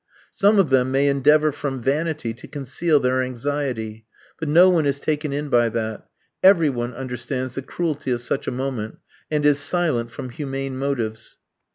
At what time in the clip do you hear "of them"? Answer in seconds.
0.57-0.89